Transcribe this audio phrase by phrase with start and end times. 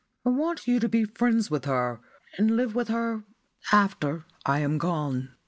[0.25, 2.01] I want you to be friends with her,
[2.35, 3.23] and live with her
[3.71, 5.35] after I am gone."